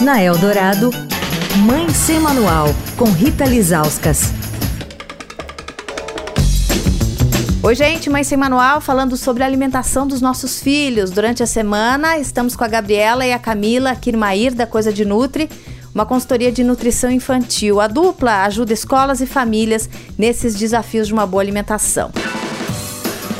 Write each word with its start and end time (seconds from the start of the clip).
Na 0.00 0.20
Eldorado, 0.20 0.90
Mãe 1.64 1.88
Sem 1.90 2.18
Manual, 2.18 2.66
com 2.96 3.04
Rita 3.04 3.44
Lizauskas. 3.44 4.32
Oi, 7.62 7.74
gente, 7.76 8.10
Mãe 8.10 8.24
Sem 8.24 8.36
Manual, 8.36 8.80
falando 8.80 9.16
sobre 9.16 9.44
a 9.44 9.46
alimentação 9.46 10.06
dos 10.06 10.20
nossos 10.20 10.60
filhos. 10.60 11.12
Durante 11.12 11.44
a 11.44 11.46
semana, 11.46 12.18
estamos 12.18 12.56
com 12.56 12.64
a 12.64 12.68
Gabriela 12.68 13.24
e 13.24 13.32
a 13.32 13.38
Camila 13.38 13.94
Kirmair, 13.94 14.52
da 14.52 14.66
Coisa 14.66 14.92
de 14.92 15.04
Nutri, 15.04 15.48
uma 15.94 16.04
consultoria 16.04 16.50
de 16.50 16.64
nutrição 16.64 17.10
infantil. 17.10 17.80
A 17.80 17.86
dupla 17.86 18.42
ajuda 18.44 18.72
escolas 18.72 19.20
e 19.20 19.26
famílias 19.26 19.88
nesses 20.18 20.56
desafios 20.56 21.06
de 21.06 21.12
uma 21.12 21.24
boa 21.24 21.42
alimentação. 21.42 22.10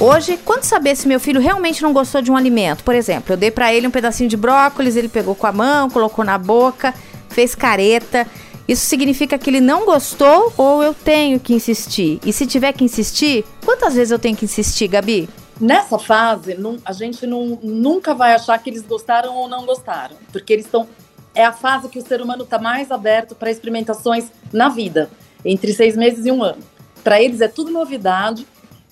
Hoje, 0.00 0.38
quando 0.44 0.62
saber 0.62 0.94
se 0.94 1.08
meu 1.08 1.18
filho 1.18 1.40
realmente 1.40 1.82
não 1.82 1.92
gostou 1.92 2.22
de 2.22 2.30
um 2.30 2.36
alimento? 2.36 2.84
Por 2.84 2.94
exemplo, 2.94 3.32
eu 3.32 3.36
dei 3.36 3.50
para 3.50 3.74
ele 3.74 3.88
um 3.88 3.90
pedacinho 3.90 4.28
de 4.28 4.36
brócolis, 4.36 4.94
ele 4.94 5.08
pegou 5.08 5.34
com 5.34 5.44
a 5.44 5.50
mão, 5.50 5.90
colocou 5.90 6.24
na 6.24 6.38
boca, 6.38 6.94
fez 7.28 7.52
careta. 7.52 8.24
Isso 8.68 8.86
significa 8.86 9.36
que 9.36 9.50
ele 9.50 9.60
não 9.60 9.84
gostou 9.84 10.52
ou 10.56 10.84
eu 10.84 10.94
tenho 10.94 11.40
que 11.40 11.52
insistir? 11.52 12.20
E 12.24 12.32
se 12.32 12.46
tiver 12.46 12.72
que 12.74 12.84
insistir, 12.84 13.44
quantas 13.64 13.94
vezes 13.94 14.12
eu 14.12 14.20
tenho 14.20 14.36
que 14.36 14.44
insistir, 14.44 14.86
Gabi? 14.86 15.28
Nessa 15.60 15.98
fase, 15.98 16.54
não, 16.54 16.78
a 16.84 16.92
gente 16.92 17.26
não, 17.26 17.58
nunca 17.60 18.14
vai 18.14 18.34
achar 18.34 18.56
que 18.58 18.70
eles 18.70 18.82
gostaram 18.82 19.34
ou 19.34 19.48
não 19.48 19.66
gostaram, 19.66 20.14
porque 20.30 20.52
eles 20.52 20.66
estão. 20.66 20.86
É 21.34 21.44
a 21.44 21.52
fase 21.52 21.88
que 21.88 21.98
o 21.98 22.06
ser 22.06 22.22
humano 22.22 22.44
está 22.44 22.58
mais 22.58 22.92
aberto 22.92 23.34
para 23.34 23.50
experimentações 23.50 24.26
na 24.52 24.68
vida, 24.68 25.10
entre 25.44 25.72
seis 25.72 25.96
meses 25.96 26.24
e 26.24 26.30
um 26.30 26.40
ano. 26.44 26.62
Para 27.02 27.20
eles 27.20 27.40
é 27.40 27.48
tudo 27.48 27.72
novidade 27.72 28.46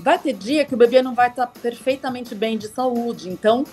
Vai 0.06 0.20
ter 0.20 0.34
dia 0.34 0.64
que 0.64 0.72
o 0.72 0.76
bebê 0.76 1.02
não 1.02 1.16
vai 1.16 1.30
estar 1.30 1.48
perfeitamente 1.48 2.32
bem 2.32 2.56
de 2.56 2.68
saúde. 2.68 3.28
Então, 3.28 3.64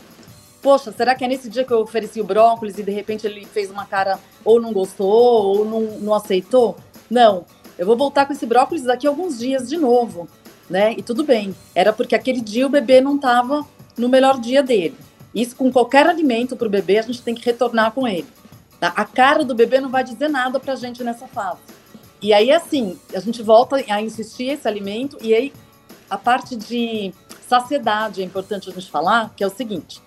poxa, 0.63 0.91
será 0.91 1.13
que 1.13 1.23
é 1.23 1.27
nesse 1.27 1.47
dia 1.47 1.63
que 1.63 1.71
eu 1.71 1.81
ofereci 1.81 2.19
o 2.19 2.23
brócolis 2.23 2.75
e 2.79 2.81
de 2.81 2.89
repente 2.89 3.27
ele 3.27 3.45
fez 3.45 3.69
uma 3.69 3.85
cara 3.85 4.17
ou 4.43 4.59
não 4.59 4.73
gostou 4.73 5.07
ou 5.07 5.63
não, 5.63 5.81
não 5.99 6.11
aceitou? 6.11 6.75
Não, 7.07 7.45
eu 7.77 7.85
vou 7.85 7.95
voltar 7.95 8.25
com 8.25 8.33
esse 8.33 8.47
brócolis 8.47 8.81
daqui 8.81 9.05
a 9.05 9.11
alguns 9.11 9.37
dias 9.37 9.69
de 9.69 9.77
novo, 9.77 10.27
né? 10.67 10.95
E 10.97 11.03
tudo 11.03 11.23
bem. 11.23 11.55
Era 11.75 11.93
porque 11.93 12.15
aquele 12.15 12.41
dia 12.41 12.65
o 12.65 12.69
bebê 12.69 12.99
não 12.99 13.17
estava 13.17 13.63
no 13.95 14.09
melhor 14.09 14.39
dia 14.39 14.63
dele. 14.63 14.97
Isso 15.35 15.55
com 15.55 15.71
qualquer 15.71 16.07
alimento 16.07 16.55
para 16.55 16.65
o 16.67 16.71
bebê, 16.71 16.97
a 16.97 17.03
gente 17.03 17.21
tem 17.21 17.35
que 17.35 17.45
retornar 17.45 17.91
com 17.91 18.07
ele. 18.07 18.25
Tá? 18.79 18.91
A 18.95 19.05
cara 19.05 19.45
do 19.45 19.53
bebê 19.53 19.79
não 19.79 19.89
vai 19.91 20.03
dizer 20.03 20.29
nada 20.29 20.59
para 20.59 20.73
a 20.73 20.77
gente 20.77 21.03
nessa 21.03 21.27
fase. 21.27 21.59
E 22.19 22.33
aí, 22.33 22.51
assim, 22.51 22.97
a 23.13 23.19
gente 23.19 23.43
volta 23.43 23.75
a 23.87 24.01
insistir 24.01 24.45
esse 24.45 24.67
alimento 24.67 25.15
e 25.21 25.35
aí 25.35 25.53
a 26.13 26.17
parte 26.17 26.55
de 26.55 27.11
saciedade 27.41 28.21
é 28.21 28.23
importante 28.23 28.69
a 28.69 28.71
gente 28.73 28.91
falar, 28.91 29.33
que 29.35 29.43
é 29.43 29.47
o 29.47 29.49
seguinte: 29.49 29.99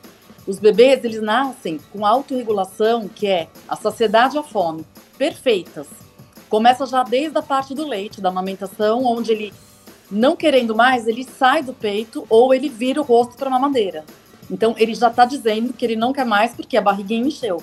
os 0.47 0.61
bebês 0.61 1.05
eles 1.05 1.21
nascem 1.21 1.81
com 1.93 2.07
autorregulação, 2.07 3.09
que 3.09 3.27
é 3.27 3.49
a 3.69 3.75
saciedade 3.75 4.37
e 4.37 4.39
a 4.39 4.43
fome, 4.45 4.87
perfeitas. 5.19 5.89
Começa 6.49 6.87
já 6.87 7.03
desde 7.03 7.37
a 7.37 7.43
parte 7.43 7.75
do 7.75 7.85
leite, 7.85 8.21
da 8.21 8.29
amamentação, 8.29 9.05
onde 9.05 9.33
ele, 9.33 9.53
não 10.09 10.37
querendo 10.37 10.77
mais, 10.77 11.09
ele 11.09 11.25
sai 11.25 11.61
do 11.61 11.75
peito 11.75 12.25
ou 12.31 12.55
ele 12.55 12.69
vira 12.69 13.01
o 13.01 13.05
rosto 13.05 13.35
para 13.35 13.49
a 13.49 13.51
mamadeira. 13.51 14.05
Então 14.49 14.77
ele 14.79 14.95
já 14.95 15.09
está 15.09 15.25
dizendo 15.25 15.73
que 15.73 15.85
ele 15.85 15.97
não 15.97 16.13
quer 16.13 16.25
mais 16.25 16.55
porque 16.55 16.77
a 16.77 16.81
barriguinha 16.81 17.27
encheu. 17.27 17.61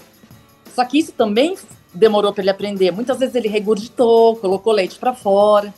Só 0.76 0.84
que 0.84 1.00
isso 1.00 1.14
também 1.14 1.58
demorou 1.94 2.34
para 2.34 2.42
ele 2.42 2.50
aprender. 2.50 2.92
Muitas 2.92 3.20
vezes 3.20 3.36
ele 3.36 3.48
regurgitou, 3.48 4.36
colocou 4.36 4.74
leite 4.74 5.00
para 5.00 5.14
fora. 5.14 5.74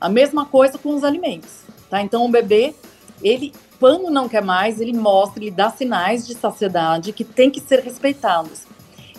A 0.00 0.08
mesma 0.08 0.44
coisa 0.44 0.76
com 0.78 0.96
os 0.96 1.04
alimentos. 1.04 1.68
Tá? 1.90 2.02
Então, 2.02 2.24
o 2.24 2.28
bebê, 2.28 2.74
ele, 3.22 3.52
quando 3.78 4.10
não 4.10 4.28
quer 4.28 4.42
mais, 4.42 4.80
ele 4.80 4.92
mostra, 4.92 5.42
ele 5.42 5.50
dá 5.50 5.70
sinais 5.70 6.26
de 6.26 6.34
saciedade 6.34 7.12
que 7.12 7.24
tem 7.24 7.50
que 7.50 7.60
ser 7.60 7.80
respeitados. 7.80 8.66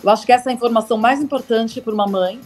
Eu 0.02 0.10
acho 0.10 0.24
que 0.24 0.32
essa 0.32 0.48
é 0.48 0.52
a 0.52 0.54
informação 0.54 0.96
mais 0.96 1.20
importante 1.20 1.80
para 1.80 1.92
uma 1.92 2.06
mãe, 2.06 2.40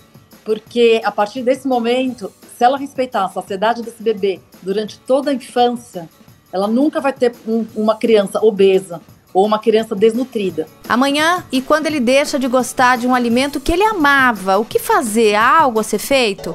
porque 0.44 1.00
a 1.04 1.12
partir 1.12 1.42
desse 1.42 1.66
momento, 1.68 2.32
se 2.56 2.64
ela 2.64 2.76
respeitar 2.76 3.24
a 3.24 3.28
saciedade 3.28 3.82
desse 3.82 4.02
bebê 4.02 4.40
durante 4.62 4.98
toda 4.98 5.30
a 5.30 5.34
infância, 5.34 6.08
ela 6.52 6.66
nunca 6.66 7.00
vai 7.00 7.12
ter 7.12 7.34
um, 7.46 7.66
uma 7.74 7.96
criança 7.96 8.44
obesa 8.44 9.00
ou 9.32 9.44
uma 9.44 9.58
criança 9.58 9.96
desnutrida. 9.96 10.68
Amanhã, 10.88 11.44
e 11.50 11.60
quando 11.60 11.86
ele 11.86 11.98
deixa 11.98 12.38
de 12.38 12.46
gostar 12.46 12.96
de 12.96 13.06
um 13.06 13.14
alimento 13.14 13.60
que 13.60 13.72
ele 13.72 13.82
amava, 13.82 14.58
o 14.58 14.64
que 14.64 14.78
fazer? 14.78 15.34
Há 15.34 15.62
algo 15.62 15.80
a 15.80 15.82
ser 15.82 15.98
feito? 15.98 16.54